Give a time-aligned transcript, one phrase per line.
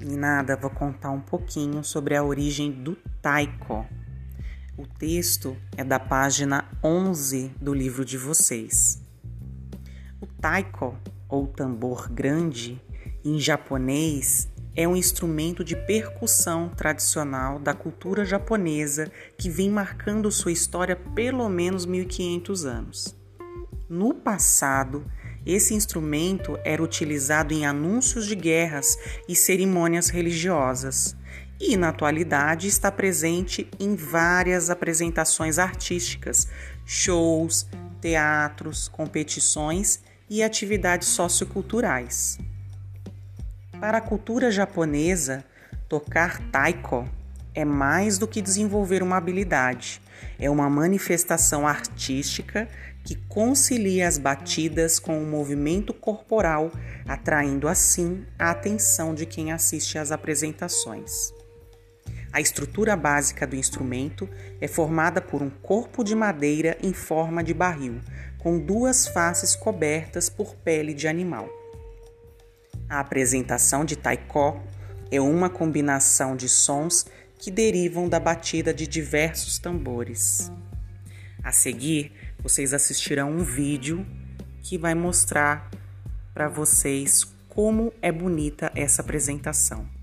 [0.00, 3.84] Meninada, vou contar um pouquinho sobre a origem do taiko.
[4.74, 9.02] O texto é da página 11 do livro de vocês.
[10.18, 10.96] O taiko,
[11.28, 12.80] ou tambor grande,
[13.22, 20.50] em japonês, é um instrumento de percussão tradicional da cultura japonesa que vem marcando sua
[20.50, 23.14] história pelo menos 1500 anos.
[23.86, 25.04] No passado,
[25.44, 28.96] esse instrumento era utilizado em anúncios de guerras
[29.28, 31.16] e cerimônias religiosas,
[31.60, 36.48] e na atualidade está presente em várias apresentações artísticas,
[36.86, 37.66] shows,
[38.00, 42.38] teatros, competições e atividades socioculturais.
[43.78, 45.44] Para a cultura japonesa,
[45.88, 47.08] tocar taiko
[47.54, 50.00] é mais do que desenvolver uma habilidade,
[50.38, 52.68] é uma manifestação artística
[53.04, 56.70] que concilia as batidas com o movimento corporal,
[57.06, 61.32] atraindo assim a atenção de quem assiste às apresentações.
[62.32, 64.28] A estrutura básica do instrumento
[64.60, 68.00] é formada por um corpo de madeira em forma de barril,
[68.38, 71.48] com duas faces cobertas por pele de animal.
[72.88, 74.60] A apresentação de taiko
[75.10, 77.06] é uma combinação de sons
[77.40, 80.52] que derivam da batida de diversos tambores.
[81.42, 84.06] A seguir, vocês assistirão um vídeo
[84.62, 85.70] que vai mostrar
[86.34, 89.99] para vocês como é bonita essa apresentação.